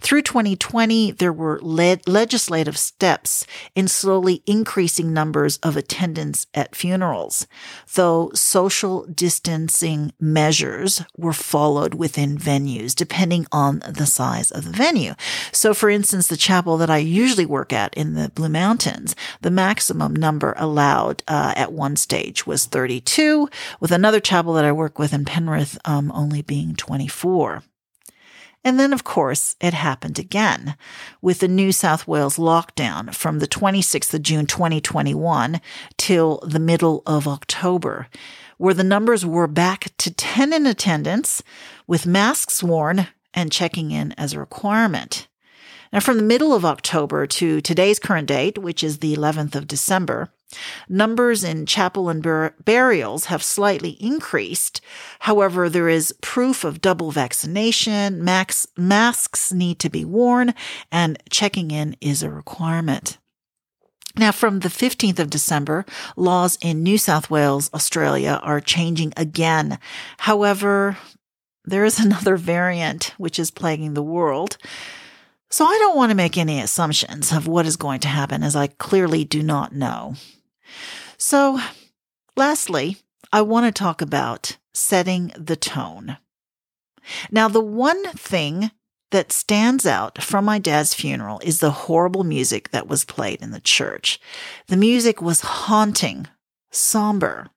Through 0.00 0.22
2020, 0.22 1.12
there 1.12 1.32
were 1.32 1.58
le- 1.62 1.98
legislative 2.06 2.78
steps 2.78 3.46
in 3.74 3.88
slowly 3.88 4.42
increasing 4.46 5.12
numbers 5.12 5.58
of 5.58 5.76
attendance 5.76 6.46
at 6.54 6.76
funerals, 6.76 7.46
though 7.94 8.30
social 8.34 9.06
distancing 9.06 10.12
measures 10.20 11.02
were 11.16 11.32
followed 11.32 11.94
within 11.94 12.38
venues, 12.38 12.94
depending 12.94 13.46
on 13.52 13.82
the 13.88 14.06
size 14.06 14.50
of 14.50 14.64
the 14.64 14.70
venue. 14.70 15.14
So, 15.52 15.74
for 15.74 15.90
instance, 15.90 16.26
the 16.26 16.36
chapel 16.36 16.76
that 16.78 16.90
I 16.90 16.98
usually 16.98 17.46
work 17.46 17.72
at 17.72 17.94
in 17.94 18.14
the 18.14 18.30
Blue 18.30 18.48
Mountains, 18.48 19.14
the 19.40 19.50
maximum 19.50 20.14
number 20.14 20.54
allowed 20.56 21.22
uh, 21.28 21.52
at 21.56 21.72
one 21.72 21.96
stage 21.96 22.46
was 22.46 22.66
32, 22.66 23.48
with 23.80 23.90
another 23.90 24.20
chapel 24.20 24.54
that 24.54 24.64
I 24.64 24.72
work 24.72 24.98
with 24.98 25.12
in 25.12 25.24
Penrith 25.24 25.78
um, 25.84 26.12
only 26.12 26.42
being 26.42 26.74
24. 26.74 27.62
And 28.66 28.80
then, 28.80 28.92
of 28.92 29.04
course, 29.04 29.54
it 29.60 29.74
happened 29.74 30.18
again 30.18 30.74
with 31.22 31.38
the 31.38 31.46
New 31.46 31.70
South 31.70 32.08
Wales 32.08 32.36
lockdown 32.36 33.14
from 33.14 33.38
the 33.38 33.46
26th 33.46 34.12
of 34.12 34.22
June 34.22 34.44
2021 34.44 35.60
till 35.96 36.40
the 36.44 36.58
middle 36.58 37.04
of 37.06 37.28
October, 37.28 38.08
where 38.58 38.74
the 38.74 38.82
numbers 38.82 39.24
were 39.24 39.46
back 39.46 39.96
to 39.98 40.12
10 40.12 40.52
in 40.52 40.66
attendance 40.66 41.44
with 41.86 42.06
masks 42.06 42.60
worn 42.60 43.06
and 43.32 43.52
checking 43.52 43.92
in 43.92 44.10
as 44.18 44.32
a 44.32 44.40
requirement. 44.40 45.28
Now, 45.92 46.00
from 46.00 46.16
the 46.16 46.24
middle 46.24 46.52
of 46.52 46.64
October 46.64 47.24
to 47.24 47.60
today's 47.60 48.00
current 48.00 48.26
date, 48.26 48.58
which 48.58 48.82
is 48.82 48.98
the 48.98 49.14
11th 49.14 49.54
of 49.54 49.68
December, 49.68 50.32
numbers 50.88 51.44
in 51.44 51.66
chapel 51.66 52.08
and 52.08 52.22
bur- 52.22 52.54
burials 52.64 53.26
have 53.26 53.42
slightly 53.42 53.90
increased. 54.00 54.80
However, 55.20 55.68
there 55.68 55.88
is 55.88 56.14
proof 56.20 56.64
of 56.64 56.80
double 56.80 57.10
vaccination, 57.10 58.24
max- 58.24 58.66
masks 58.76 59.52
need 59.52 59.78
to 59.80 59.90
be 59.90 60.04
worn, 60.04 60.54
and 60.90 61.18
checking 61.30 61.70
in 61.70 61.96
is 62.00 62.22
a 62.22 62.30
requirement. 62.30 63.18
Now, 64.18 64.32
from 64.32 64.60
the 64.60 64.68
15th 64.68 65.18
of 65.18 65.28
December, 65.28 65.84
laws 66.16 66.56
in 66.62 66.82
New 66.82 66.96
South 66.96 67.28
Wales, 67.28 67.68
Australia 67.74 68.40
are 68.42 68.60
changing 68.60 69.12
again. 69.16 69.78
However, 70.18 70.96
there 71.64 71.84
is 71.84 71.98
another 72.04 72.36
variant 72.36 73.14
which 73.18 73.38
is 73.38 73.50
plaguing 73.50 73.94
the 73.94 74.02
world. 74.02 74.56
So 75.50 75.64
I 75.64 75.78
don't 75.78 75.96
want 75.96 76.10
to 76.10 76.16
make 76.16 76.36
any 76.36 76.60
assumptions 76.60 77.32
of 77.32 77.46
what 77.46 77.66
is 77.66 77.76
going 77.76 78.00
to 78.00 78.08
happen 78.08 78.42
as 78.42 78.56
I 78.56 78.66
clearly 78.66 79.24
do 79.24 79.42
not 79.42 79.72
know. 79.72 80.14
So, 81.18 81.60
lastly, 82.36 82.98
I 83.32 83.42
want 83.42 83.66
to 83.66 83.78
talk 83.78 84.00
about 84.00 84.56
setting 84.74 85.32
the 85.36 85.56
tone. 85.56 86.18
Now, 87.30 87.48
the 87.48 87.60
one 87.60 88.04
thing 88.12 88.70
that 89.12 89.32
stands 89.32 89.86
out 89.86 90.22
from 90.22 90.44
my 90.44 90.58
dad's 90.58 90.92
funeral 90.92 91.40
is 91.44 91.60
the 91.60 91.70
horrible 91.70 92.24
music 92.24 92.70
that 92.70 92.88
was 92.88 93.04
played 93.04 93.40
in 93.40 93.52
the 93.52 93.60
church. 93.60 94.18
The 94.66 94.76
music 94.76 95.22
was 95.22 95.40
haunting, 95.40 96.26
somber, 96.70 97.50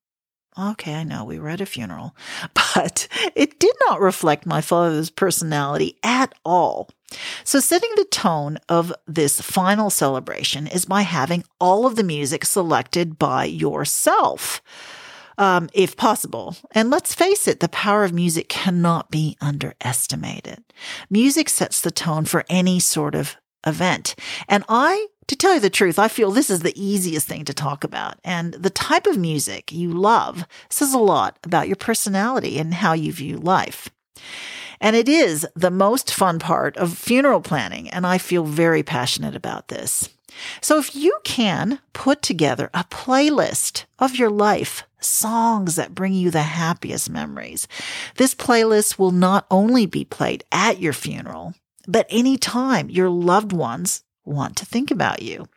Okay, 0.59 0.95
I 0.95 1.03
know 1.03 1.23
we 1.23 1.39
were 1.39 1.49
at 1.49 1.61
a 1.61 1.65
funeral, 1.65 2.15
but 2.53 3.07
it 3.35 3.59
did 3.59 3.75
not 3.87 4.01
reflect 4.01 4.45
my 4.45 4.61
father's 4.61 5.09
personality 5.09 5.97
at 6.03 6.33
all. 6.43 6.89
So, 7.43 7.59
setting 7.59 7.89
the 7.95 8.05
tone 8.05 8.57
of 8.67 8.93
this 9.07 9.41
final 9.41 9.89
celebration 9.89 10.67
is 10.67 10.85
by 10.85 11.01
having 11.01 11.43
all 11.59 11.85
of 11.85 11.95
the 11.95 12.03
music 12.03 12.45
selected 12.45 13.17
by 13.17 13.45
yourself, 13.45 14.61
um, 15.37 15.69
if 15.73 15.97
possible. 15.97 16.55
And 16.71 16.89
let's 16.89 17.15
face 17.15 17.47
it, 17.47 17.59
the 17.59 17.69
power 17.69 18.03
of 18.03 18.13
music 18.13 18.49
cannot 18.49 19.09
be 19.09 19.37
underestimated. 19.41 20.63
Music 21.09 21.49
sets 21.49 21.81
the 21.81 21.91
tone 21.91 22.25
for 22.25 22.45
any 22.49 22.79
sort 22.79 23.15
of 23.15 23.37
event. 23.65 24.15
And 24.47 24.63
I 24.69 25.07
to 25.29 25.35
tell 25.35 25.53
you 25.53 25.59
the 25.59 25.69
truth, 25.69 25.99
I 25.99 26.07
feel 26.07 26.31
this 26.31 26.49
is 26.49 26.61
the 26.61 26.73
easiest 26.75 27.27
thing 27.27 27.45
to 27.45 27.53
talk 27.53 27.83
about. 27.83 28.17
And 28.23 28.53
the 28.55 28.71
type 28.71 29.05
of 29.05 29.15
music 29.15 29.71
you 29.71 29.91
love 29.91 30.43
says 30.71 30.91
a 30.91 30.97
lot 30.97 31.37
about 31.43 31.67
your 31.67 31.75
personality 31.75 32.57
and 32.57 32.73
how 32.73 32.93
you 32.93 33.13
view 33.13 33.37
life. 33.37 33.89
And 34.81 34.95
it 34.95 35.09
is 35.09 35.48
the 35.55 35.71
most 35.71 36.13
fun 36.13 36.39
part 36.39 36.77
of 36.77 36.98
funeral 36.98 37.41
planning. 37.41 37.89
And 37.89 38.07
I 38.07 38.17
feel 38.17 38.45
very 38.45 38.83
passionate 38.83 39.36
about 39.36 39.67
this. 39.67 40.09
So 40.62 40.77
if 40.77 40.95
you 40.95 41.17
can 41.24 41.79
put 41.93 42.21
together 42.21 42.69
a 42.74 42.86
playlist 42.86 43.86
of 43.98 44.15
your 44.15 44.29
life, 44.29 44.83
songs 45.01 45.75
that 45.75 45.95
bring 45.95 46.13
you 46.13 46.31
the 46.31 46.43
happiest 46.43 47.09
memories, 47.09 47.67
this 48.15 48.36
playlist 48.36 48.98
will 48.98 49.12
not 49.12 49.45
only 49.51 49.86
be 49.86 50.05
played 50.05 50.43
at 50.51 50.79
your 50.79 50.93
funeral, 50.93 51.55
but 51.88 52.07
anytime 52.09 52.89
your 52.89 53.09
loved 53.09 53.51
ones 53.51 54.03
want 54.24 54.55
to 54.57 54.65
think 54.65 54.91
about 54.91 55.21
you. 55.21 55.48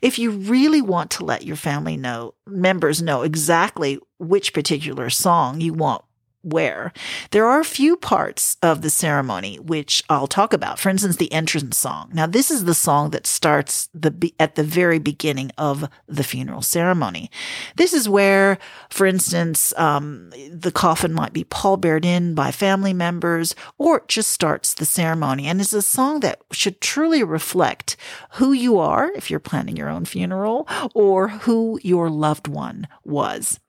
If 0.00 0.18
you 0.18 0.30
really 0.30 0.82
want 0.82 1.10
to 1.12 1.24
let 1.24 1.44
your 1.44 1.56
family 1.56 1.96
know, 1.96 2.34
members 2.46 3.02
know 3.02 3.22
exactly 3.22 3.98
which 4.18 4.52
particular 4.52 5.10
song 5.10 5.60
you 5.60 5.72
want 5.72 6.02
where. 6.50 6.92
There 7.30 7.46
are 7.46 7.60
a 7.60 7.64
few 7.64 7.96
parts 7.96 8.56
of 8.62 8.82
the 8.82 8.90
ceremony 8.90 9.56
which 9.56 10.02
I'll 10.08 10.26
talk 10.26 10.52
about. 10.52 10.78
For 10.78 10.88
instance, 10.88 11.16
the 11.16 11.32
entrance 11.32 11.76
song. 11.76 12.10
Now, 12.12 12.26
this 12.26 12.50
is 12.50 12.64
the 12.64 12.74
song 12.74 13.10
that 13.10 13.26
starts 13.26 13.88
the 13.94 14.32
at 14.38 14.54
the 14.54 14.64
very 14.64 14.98
beginning 14.98 15.50
of 15.58 15.88
the 16.06 16.24
funeral 16.24 16.62
ceremony. 16.62 17.30
This 17.76 17.92
is 17.92 18.08
where, 18.08 18.58
for 18.90 19.06
instance, 19.06 19.72
um, 19.76 20.30
the 20.50 20.72
coffin 20.72 21.12
might 21.12 21.32
be 21.32 21.44
pallbeared 21.44 22.04
in 22.04 22.34
by 22.34 22.50
family 22.50 22.92
members, 22.92 23.54
or 23.76 23.98
it 23.98 24.08
just 24.08 24.30
starts 24.30 24.74
the 24.74 24.84
ceremony. 24.84 25.46
And 25.46 25.60
it's 25.60 25.72
a 25.72 25.82
song 25.82 26.20
that 26.20 26.40
should 26.52 26.80
truly 26.80 27.22
reflect 27.22 27.96
who 28.32 28.52
you 28.52 28.78
are 28.78 29.10
if 29.14 29.30
you're 29.30 29.40
planning 29.40 29.76
your 29.76 29.88
own 29.88 30.04
funeral, 30.04 30.66
or 30.94 31.28
who 31.28 31.78
your 31.82 32.10
loved 32.10 32.48
one 32.48 32.86
was. 33.04 33.60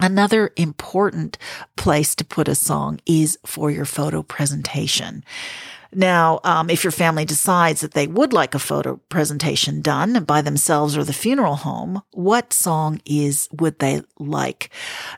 Another 0.00 0.50
important 0.56 1.38
place 1.76 2.14
to 2.16 2.24
put 2.24 2.48
a 2.48 2.54
song 2.54 3.00
is 3.06 3.38
for 3.46 3.70
your 3.70 3.84
photo 3.84 4.22
presentation. 4.22 5.24
Now, 5.94 6.40
um, 6.44 6.70
if 6.70 6.84
your 6.84 6.90
family 6.90 7.24
decides 7.24 7.80
that 7.80 7.92
they 7.92 8.06
would 8.06 8.32
like 8.32 8.54
a 8.54 8.58
photo 8.58 8.96
presentation 9.08 9.80
done 9.80 10.24
by 10.24 10.42
themselves 10.42 10.96
or 10.96 11.04
the 11.04 11.12
funeral 11.12 11.56
home, 11.56 12.02
what 12.12 12.52
song 12.52 13.00
is 13.04 13.48
would 13.52 13.78
they 13.78 14.02
like? 14.18 14.70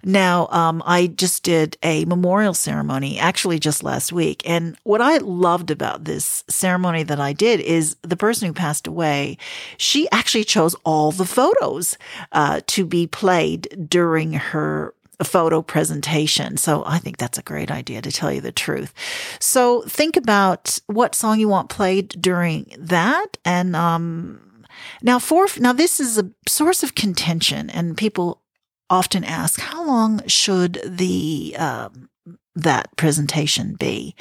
Now, 0.04 0.48
um, 0.48 0.82
I 0.84 1.06
just 1.06 1.42
did 1.42 1.76
a 1.82 2.04
memorial 2.04 2.54
ceremony 2.54 3.18
actually 3.18 3.58
just 3.58 3.82
last 3.82 4.12
week, 4.12 4.42
and 4.48 4.76
what 4.84 5.00
I 5.00 5.18
loved 5.18 5.70
about 5.70 6.04
this 6.04 6.44
ceremony 6.48 7.02
that 7.04 7.20
I 7.20 7.32
did 7.32 7.60
is 7.60 7.96
the 8.02 8.16
person 8.16 8.48
who 8.48 8.54
passed 8.54 8.86
away. 8.86 9.38
She 9.78 10.08
actually 10.10 10.44
chose 10.44 10.74
all 10.84 11.12
the 11.12 11.24
photos 11.24 11.96
uh, 12.32 12.60
to 12.66 12.84
be 12.84 13.06
played 13.06 13.86
during 13.88 14.32
her 14.34 14.94
a 15.18 15.24
photo 15.24 15.62
presentation. 15.62 16.56
So 16.56 16.82
I 16.86 16.98
think 16.98 17.16
that's 17.16 17.38
a 17.38 17.42
great 17.42 17.70
idea 17.70 18.02
to 18.02 18.12
tell 18.12 18.32
you 18.32 18.40
the 18.40 18.52
truth. 18.52 18.92
So 19.40 19.82
think 19.82 20.16
about 20.16 20.78
what 20.86 21.14
song 21.14 21.40
you 21.40 21.48
want 21.48 21.70
played 21.70 22.08
during 22.20 22.72
that. 22.78 23.38
And, 23.44 23.74
um, 23.74 24.64
now 25.02 25.18
for, 25.18 25.46
now 25.58 25.72
this 25.72 26.00
is 26.00 26.18
a 26.18 26.30
source 26.46 26.82
of 26.82 26.94
contention 26.94 27.70
and 27.70 27.96
people 27.96 28.42
often 28.90 29.24
ask, 29.24 29.60
how 29.60 29.84
long 29.84 30.26
should 30.26 30.80
the, 30.84 31.56
um, 31.58 32.08
that 32.54 32.88
presentation 32.96 33.74
be? 33.74 34.14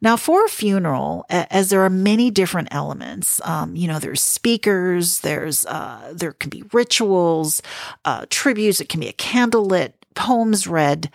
Now, 0.00 0.16
for 0.16 0.44
a 0.44 0.48
funeral, 0.48 1.26
as 1.28 1.70
there 1.70 1.82
are 1.82 1.90
many 1.90 2.30
different 2.30 2.68
elements, 2.70 3.40
um, 3.44 3.74
you 3.74 3.88
know, 3.88 3.98
there's 3.98 4.20
speakers, 4.22 5.20
there's 5.20 5.66
uh, 5.66 6.12
there 6.14 6.32
can 6.32 6.48
be 6.50 6.62
rituals, 6.72 7.60
uh, 8.04 8.26
tributes. 8.30 8.80
It 8.80 8.88
can 8.88 9.00
be 9.00 9.08
a 9.08 9.12
candlelit 9.12 9.94
poems 10.14 10.66
read, 10.66 11.10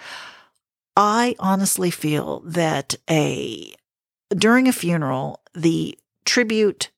I 0.96 1.36
honestly 1.40 1.92
feel 1.92 2.42
that 2.46 2.96
a 3.10 3.74
during 4.30 4.68
a 4.68 4.74
funeral, 4.74 5.42
the 5.54 5.98
tribute 6.26 6.92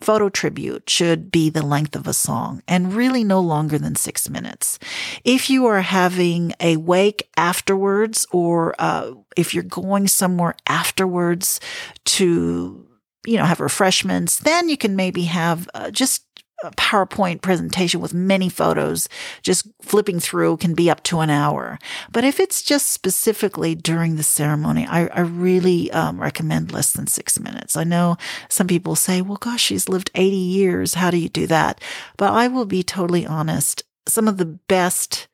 photo 0.00 0.28
tribute 0.28 0.88
should 0.88 1.30
be 1.30 1.50
the 1.50 1.62
length 1.62 1.96
of 1.96 2.06
a 2.06 2.12
song 2.12 2.62
and 2.68 2.94
really 2.94 3.24
no 3.24 3.40
longer 3.40 3.78
than 3.78 3.96
six 3.96 4.30
minutes. 4.30 4.78
If 5.24 5.50
you 5.50 5.66
are 5.66 5.80
having 5.80 6.52
a 6.60 6.76
wake 6.76 7.28
afterwards, 7.36 8.26
or 8.30 8.74
uh, 8.78 9.12
if 9.36 9.54
you're 9.54 9.64
going 9.64 10.06
somewhere 10.06 10.54
afterwards 10.68 11.60
to, 12.04 12.86
you 13.26 13.36
know, 13.36 13.44
have 13.44 13.60
refreshments, 13.60 14.36
then 14.38 14.68
you 14.68 14.76
can 14.76 14.94
maybe 14.94 15.24
have 15.24 15.68
uh, 15.74 15.90
just 15.90 16.27
a 16.64 16.70
PowerPoint 16.72 17.40
presentation 17.40 18.00
with 18.00 18.12
many 18.12 18.48
photos, 18.48 19.08
just 19.42 19.68
flipping 19.80 20.18
through 20.18 20.56
can 20.56 20.74
be 20.74 20.90
up 20.90 21.02
to 21.04 21.20
an 21.20 21.30
hour. 21.30 21.78
But 22.10 22.24
if 22.24 22.40
it's 22.40 22.62
just 22.62 22.88
specifically 22.88 23.74
during 23.74 24.16
the 24.16 24.22
ceremony, 24.22 24.86
I, 24.86 25.06
I 25.06 25.20
really 25.20 25.90
um, 25.92 26.20
recommend 26.20 26.72
less 26.72 26.92
than 26.92 27.06
six 27.06 27.38
minutes. 27.38 27.76
I 27.76 27.84
know 27.84 28.16
some 28.48 28.66
people 28.66 28.96
say, 28.96 29.22
well, 29.22 29.38
gosh, 29.38 29.62
she's 29.62 29.88
lived 29.88 30.10
80 30.14 30.36
years. 30.36 30.94
How 30.94 31.10
do 31.10 31.16
you 31.16 31.28
do 31.28 31.46
that? 31.46 31.80
But 32.16 32.32
I 32.32 32.48
will 32.48 32.66
be 32.66 32.82
totally 32.82 33.24
honest. 33.24 33.84
Some 34.08 34.26
of 34.26 34.36
the 34.36 34.46
best 34.46 35.28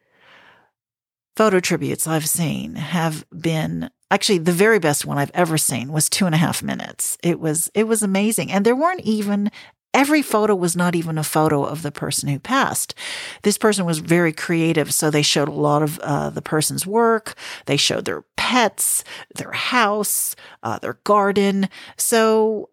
photo 1.37 1.59
tributes 1.59 2.07
I've 2.07 2.29
seen 2.29 2.77
have 2.77 3.25
been 3.31 3.91
actually 4.11 4.39
the 4.39 4.53
very 4.53 4.79
best 4.79 5.05
one 5.05 5.19
I've 5.19 5.31
ever 5.35 5.59
seen 5.59 5.91
was 5.91 6.09
two 6.09 6.27
and 6.27 6.35
a 6.35 6.39
half 6.39 6.63
minutes. 6.63 7.17
It 7.23 7.41
was, 7.41 7.71
it 7.75 7.85
was 7.85 8.03
amazing. 8.03 8.53
And 8.53 8.65
there 8.65 8.77
weren't 8.77 9.01
even 9.01 9.51
every 9.95 10.21
photo 10.21 10.55
was 10.55 10.77
not 10.77 10.95
even 10.95 11.17
a 11.17 11.25
photo 11.25 11.65
of 11.65 11.83
the 11.83 11.93
person 11.93 12.29
who 12.29 12.39
passed. 12.39 12.95
This 13.43 13.57
person 13.57 13.87
was 13.87 14.01
very 14.01 14.33
creative. 14.33 14.93
So 14.93 15.11
they 15.11 15.23
showed 15.23 15.49
a 15.49 15.53
lot 15.53 15.83
of 15.83 15.99
uh, 16.01 16.31
the 16.31 16.43
person's 16.43 16.87
work. 16.87 17.35
They 17.67 17.79
showed 17.79 18.05
their 18.05 18.25
pets, 18.37 19.05
their 19.37 19.53
house, 19.53 20.37
uh, 20.63 20.79
their 20.81 20.99
garden. 21.05 21.69
So 21.97 22.69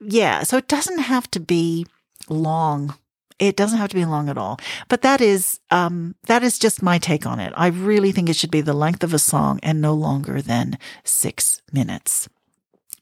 yeah, 0.00 0.42
so 0.42 0.56
it 0.56 0.66
doesn't 0.66 0.98
have 0.98 1.30
to 1.32 1.40
be 1.40 1.86
long. 2.28 2.96
It 3.38 3.56
doesn't 3.56 3.78
have 3.78 3.90
to 3.90 3.96
be 3.96 4.04
long 4.04 4.28
at 4.28 4.38
all. 4.38 4.58
But 4.88 5.02
that 5.02 5.20
is, 5.20 5.60
um, 5.70 6.14
that 6.26 6.42
is 6.42 6.58
just 6.58 6.82
my 6.82 6.98
take 6.98 7.26
on 7.26 7.40
it. 7.40 7.52
I 7.56 7.68
really 7.68 8.12
think 8.12 8.28
it 8.28 8.36
should 8.36 8.50
be 8.50 8.60
the 8.60 8.72
length 8.72 9.02
of 9.02 9.12
a 9.12 9.18
song 9.18 9.58
and 9.62 9.80
no 9.80 9.94
longer 9.94 10.40
than 10.40 10.78
six 11.04 11.60
minutes. 11.72 12.28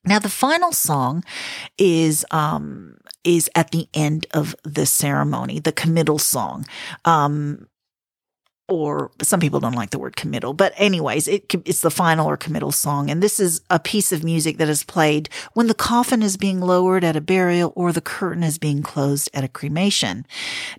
Now, 0.05 0.19
the 0.19 0.31
final 0.31 0.73
song 0.73 1.25
is 1.77 2.25
um, 2.31 2.97
is 3.23 3.51
at 3.55 3.71
the 3.71 3.89
end 3.93 4.27
of 4.33 4.57
the 4.65 4.87
ceremony, 4.87 5.59
the 5.59 5.73
committal 5.73 6.19
song. 6.19 6.65
Um, 7.05 7.67
or 8.71 9.11
some 9.21 9.41
people 9.41 9.59
don't 9.59 9.75
like 9.75 9.91
the 9.91 9.99
word 9.99 10.17
committal, 10.17 10.55
but 10.55 10.73
anyways, 10.77 11.27
it, 11.27 11.53
it's 11.67 11.81
the 11.81 11.91
final 11.91 12.29
or 12.29 12.37
committal 12.37 12.71
song. 12.71 13.11
And 13.11 13.23
this 13.23 13.41
is 13.41 13.61
a 13.69 13.81
piece 13.81 14.13
of 14.13 14.23
music 14.23 14.59
that 14.59 14.69
is 14.69 14.85
played 14.85 15.29
when 15.55 15.67
the 15.67 15.75
coffin 15.75 16.23
is 16.23 16.37
being 16.37 16.61
lowered 16.61 17.03
at 17.03 17.17
a 17.17 17.21
burial 17.21 17.73
or 17.75 17.93
the 17.93 18.01
curtain 18.01 18.45
is 18.45 18.59
being 18.59 18.81
closed 18.81 19.29
at 19.35 19.45
a 19.45 19.49
cremation. 19.49 20.25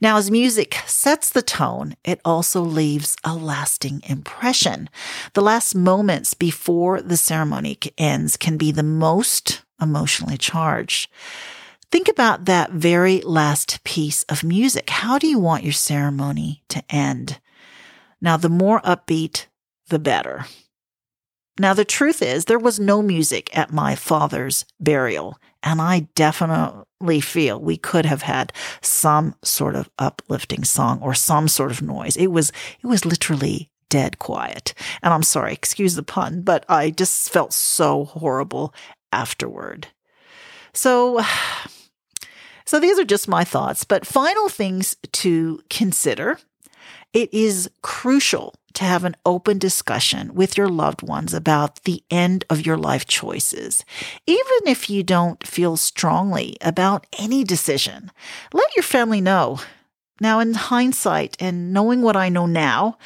Now, 0.01 0.17
as 0.17 0.31
music 0.31 0.75
sets 0.85 1.29
the 1.29 1.41
tone, 1.41 1.95
it 2.05 2.21
also 2.23 2.61
leaves 2.61 3.17
a 3.25 3.35
lasting 3.35 4.01
impression. 4.07 4.89
The 5.33 5.41
last 5.41 5.75
moments 5.75 6.33
before 6.33 7.01
the 7.01 7.17
ceremony 7.17 7.77
ends 7.97 8.37
can 8.37 8.57
be 8.57 8.71
the 8.71 8.83
most 8.83 9.63
emotionally 9.81 10.37
charged. 10.37 11.11
Think 11.91 12.07
about 12.07 12.45
that 12.45 12.71
very 12.71 13.19
last 13.19 13.83
piece 13.83 14.23
of 14.23 14.45
music. 14.45 14.89
How 14.89 15.19
do 15.19 15.27
you 15.27 15.39
want 15.39 15.65
your 15.65 15.73
ceremony 15.73 16.63
to 16.69 16.81
end? 16.89 17.40
Now, 18.21 18.37
the 18.37 18.49
more 18.49 18.81
upbeat, 18.81 19.47
the 19.87 19.99
better. 19.99 20.45
Now, 21.59 21.73
the 21.73 21.85
truth 21.85 22.21
is, 22.21 22.45
there 22.45 22.59
was 22.59 22.79
no 22.79 23.01
music 23.01 23.55
at 23.55 23.73
my 23.73 23.95
father's 23.95 24.65
burial, 24.79 25.37
and 25.61 25.81
I 25.81 26.07
definitely 26.15 27.21
feel 27.21 27.59
we 27.59 27.77
could 27.77 28.05
have 28.05 28.21
had 28.21 28.53
some 28.81 29.35
sort 29.43 29.75
of 29.75 29.89
uplifting 29.99 30.63
song 30.63 30.99
or 31.01 31.13
some 31.13 31.47
sort 31.47 31.71
of 31.71 31.81
noise. 31.81 32.15
It 32.15 32.27
was, 32.27 32.51
it 32.81 32.87
was 32.87 33.05
literally 33.05 33.69
dead 33.89 34.17
quiet. 34.19 34.73
And 35.03 35.13
I'm 35.13 35.23
sorry, 35.23 35.53
excuse 35.53 35.95
the 35.95 36.03
pun, 36.03 36.41
but 36.41 36.65
I 36.69 36.89
just 36.89 37.29
felt 37.29 37.53
so 37.53 38.05
horrible 38.05 38.73
afterward. 39.11 39.87
So, 40.73 41.21
so 42.65 42.79
these 42.79 42.97
are 42.97 43.05
just 43.05 43.27
my 43.27 43.43
thoughts, 43.43 43.83
but 43.83 44.07
final 44.07 44.47
things 44.49 44.95
to 45.11 45.61
consider 45.69 46.39
it 47.13 47.33
is 47.33 47.69
crucial 47.81 48.55
to 48.73 48.83
have 48.85 49.03
an 49.03 49.15
open 49.25 49.57
discussion 49.57 50.33
with 50.33 50.57
your 50.57 50.69
loved 50.69 51.01
ones 51.01 51.33
about 51.33 51.83
the 51.83 52.03
end 52.09 52.45
of 52.49 52.65
your 52.65 52.77
life 52.77 53.05
choices. 53.05 53.83
Even 54.25 54.59
if 54.65 54.89
you 54.89 55.03
don't 55.03 55.45
feel 55.45 55.75
strongly 55.77 56.55
about 56.61 57.05
any 57.19 57.43
decision, 57.43 58.11
let 58.53 58.75
your 58.75 58.83
family 58.83 59.21
know. 59.21 59.59
Now, 60.21 60.39
in 60.39 60.53
hindsight 60.53 61.35
and 61.39 61.73
knowing 61.73 62.03
what 62.03 62.15
I 62.15 62.29
know 62.29 62.45
now, 62.45 62.97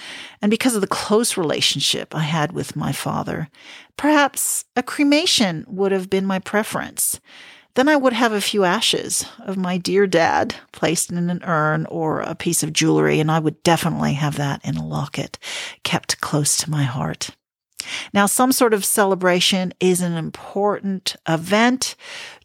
and 0.41 0.49
because 0.49 0.75
of 0.75 0.81
the 0.81 0.87
close 0.87 1.37
relationship 1.37 2.13
I 2.13 2.23
had 2.23 2.51
with 2.51 2.75
my 2.75 2.91
father, 2.91 3.47
perhaps 3.95 4.65
a 4.75 4.83
cremation 4.83 5.63
would 5.67 5.93
have 5.93 6.09
been 6.09 6.25
my 6.25 6.39
preference. 6.39 7.21
Then 7.75 7.89
I 7.89 7.97
would 7.97 8.13
have 8.13 8.31
a 8.31 8.41
few 8.41 8.63
ashes 8.63 9.25
of 9.39 9.57
my 9.57 9.77
dear 9.77 10.07
dad 10.07 10.55
placed 10.71 11.11
in 11.11 11.29
an 11.29 11.43
urn 11.43 11.85
or 11.87 12.21
a 12.21 12.33
piece 12.33 12.63
of 12.63 12.73
jewelry, 12.73 13.19
and 13.19 13.29
I 13.29 13.39
would 13.39 13.61
definitely 13.63 14.13
have 14.13 14.37
that 14.37 14.63
in 14.63 14.77
a 14.77 14.85
locket 14.85 15.37
kept 15.83 16.21
close 16.21 16.57
to 16.57 16.69
my 16.69 16.83
heart. 16.83 17.31
Now, 18.13 18.25
some 18.25 18.51
sort 18.51 18.73
of 18.73 18.85
celebration 18.85 19.73
is 19.79 20.01
an 20.01 20.13
important 20.13 21.15
event 21.27 21.95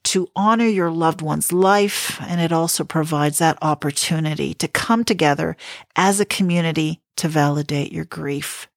to 0.05 0.29
honor 0.35 0.67
your 0.67 0.91
loved 0.91 1.23
one's 1.23 1.53
life, 1.53 2.21
and 2.23 2.41
it 2.41 2.53
also 2.53 2.85
provides 2.85 3.39
that 3.39 3.59
opportunity 3.63 4.53
to 4.55 4.69
come 4.69 5.05
together 5.05 5.57
as 5.97 6.21
a 6.21 6.25
community 6.25 7.01
to 7.17 7.29
validate 7.29 7.93
your 7.93 8.05
grief. 8.05 8.70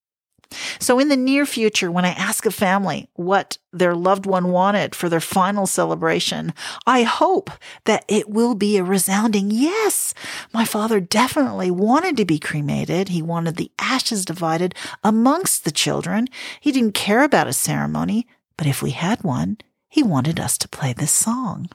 So 0.80 1.00
in 1.00 1.10
the 1.10 1.18
near 1.18 1.46
future, 1.46 1.92
when 1.92 2.06
I 2.06 2.12
ask 2.12 2.46
a 2.46 2.52
family 2.52 3.10
what 3.14 3.58
their 3.72 3.96
loved 3.96 4.26
one 4.26 4.50
wanted 4.50 4.96
for 4.96 5.10
their 5.10 5.20
final 5.20 5.66
celebration, 5.66 6.54
I 6.86 7.04
hope 7.04 7.50
that 7.86 8.06
it 8.08 8.30
will 8.30 8.56
be 8.56 8.78
a 8.78 8.84
resounding 8.84 9.52
yes. 9.52 10.14
My 10.54 10.66
father 10.66 11.00
definitely 11.00 11.72
wanted 11.72 12.18
to 12.18 12.26
be 12.26 12.40
cremated. 12.40 13.10
He 13.10 13.22
wanted 13.22 13.56
the 13.56 13.72
ashes 13.80 14.26
divided 14.26 14.76
amongst 15.04 15.66
the 15.66 15.72
children. 15.72 16.28
He 16.60 16.72
didn't 16.72 16.94
care 16.94 17.24
about 17.24 17.48
a 17.48 17.54
ceremony, 17.54 18.28
but 18.58 18.68
if 18.68 18.82
we 18.82 18.92
had 18.92 19.24
one, 19.24 19.58
he 19.90 20.04
wanted 20.04 20.40
us 20.40 20.58
to 20.60 20.68
play 20.68 20.94
this 20.94 21.12
song. 21.12 21.70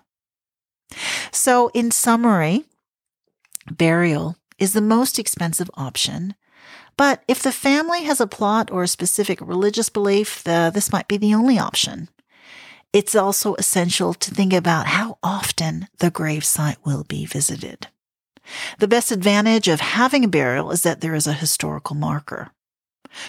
So 1.31 1.69
in 1.75 1.91
summary, 1.91 2.65
burial 3.71 4.37
is 4.59 4.73
the 4.73 4.81
most 4.81 5.19
expensive 5.19 5.71
option 5.75 6.35
but 6.99 7.23
if 7.29 7.43
the 7.43 7.53
family 7.53 8.03
has 8.03 8.21
a 8.21 8.27
plot 8.27 8.71
or 8.71 8.83
a 8.83 8.89
specific 8.89 9.41
religious 9.41 9.89
belief, 9.89 10.45
the, 10.45 10.71
this 10.75 10.93
might 10.93 11.09
be 11.09 11.17
the 11.17 11.33
only 11.33 11.59
option. 11.59 12.09
It's 12.93 13.15
also 13.15 13.55
essential 13.55 14.13
to 14.15 14.35
think 14.35 14.53
about 14.53 14.87
how 14.87 15.19
often 15.23 15.89
the 15.99 16.11
gravesite 16.11 16.85
will 16.85 17.05
be 17.05 17.25
visited. 17.25 17.87
The 18.79 18.89
best 18.89 19.13
advantage 19.13 19.69
of 19.69 19.81
having 19.81 20.25
a 20.25 20.29
burial 20.29 20.73
is 20.73 20.83
that 20.83 21.01
there 21.01 21.15
is 21.15 21.27
a 21.27 21.35
historical 21.35 21.95
marker. 21.95 22.51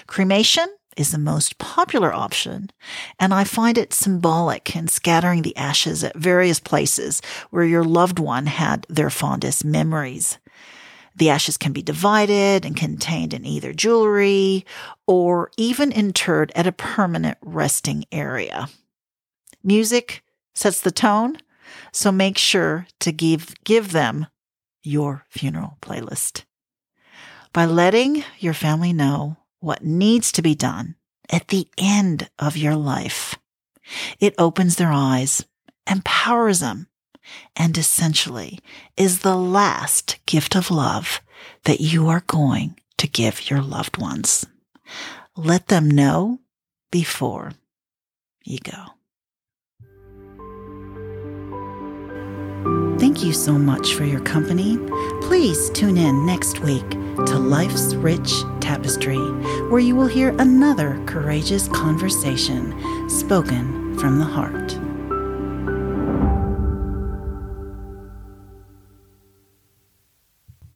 Cremation 0.07 0.67
is 0.97 1.11
the 1.11 1.17
most 1.17 1.57
popular 1.59 2.11
option, 2.11 2.71
and 3.19 3.33
I 3.33 3.43
find 3.43 3.77
it 3.77 3.93
symbolic 3.93 4.75
in 4.75 4.87
scattering 4.87 5.43
the 5.43 5.55
ashes 5.55 6.03
at 6.03 6.17
various 6.17 6.59
places 6.59 7.21
where 7.51 7.63
your 7.63 7.83
loved 7.83 8.17
one 8.19 8.47
had 8.47 8.85
their 8.89 9.09
fondest 9.09 9.63
memories. 9.63 10.39
The 11.19 11.29
ashes 11.29 11.57
can 11.57 11.73
be 11.73 11.81
divided 11.81 12.65
and 12.65 12.77
contained 12.77 13.33
in 13.33 13.45
either 13.45 13.73
jewelry 13.73 14.65
or 15.05 15.51
even 15.57 15.91
interred 15.91 16.51
at 16.55 16.65
a 16.65 16.71
permanent 16.71 17.37
resting 17.41 18.05
area. 18.09 18.69
Music 19.61 20.23
sets 20.55 20.79
the 20.79 20.91
tone, 20.91 21.37
so 21.91 22.09
make 22.13 22.37
sure 22.37 22.87
to 23.01 23.11
give, 23.11 23.53
give 23.65 23.91
them 23.91 24.27
your 24.81 25.25
funeral 25.29 25.77
playlist. 25.81 26.45
By 27.51 27.65
letting 27.65 28.23
your 28.39 28.53
family 28.53 28.93
know 28.93 29.35
what 29.59 29.83
needs 29.83 30.31
to 30.31 30.41
be 30.41 30.55
done 30.55 30.95
at 31.29 31.49
the 31.49 31.67
end 31.77 32.29
of 32.39 32.55
your 32.55 32.77
life, 32.77 33.37
it 34.21 34.35
opens 34.37 34.77
their 34.77 34.93
eyes, 34.93 35.43
empowers 35.85 36.61
them, 36.61 36.87
and 37.55 37.77
essentially 37.77 38.59
is 38.97 39.19
the 39.19 39.35
last 39.35 40.17
gift 40.25 40.55
of 40.55 40.71
love 40.71 41.21
that 41.63 41.81
you 41.81 42.07
are 42.07 42.23
going 42.27 42.79
to 42.97 43.07
give 43.07 43.49
your 43.49 43.61
loved 43.61 43.97
ones. 43.97 44.45
Let 45.35 45.67
them 45.67 45.89
know 45.89 46.39
before 46.91 47.53
you 48.43 48.59
go. 48.59 48.93
Thank 52.99 53.23
you 53.23 53.31
so 53.31 53.53
much 53.53 53.93
for 53.93 54.03
your 54.03 54.19
company. 54.19 54.77
Please 55.21 55.69
tune 55.69 55.97
in 55.97 56.25
next 56.25 56.59
week 56.59 56.89
to 56.89 57.39
Life's 57.39 57.95
Rich 57.95 58.33
Tapestry, 58.59 59.17
where 59.69 59.79
you 59.79 59.95
will 59.95 60.07
hear 60.07 60.35
another 60.37 61.01
courageous 61.05 61.69
conversation 61.69 63.09
spoken 63.09 63.97
from 63.97 64.19
the 64.19 64.25
heart. 64.25 64.88